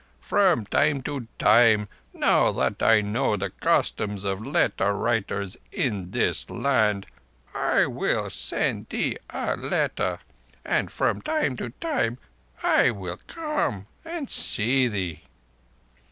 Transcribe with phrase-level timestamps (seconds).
[0.19, 6.49] From time to time, now that I know the customs of letter writers in this
[6.49, 7.05] land,
[7.53, 10.17] I will send thee a letter,
[10.65, 12.17] and from time to time
[12.63, 15.21] I will come and see thee."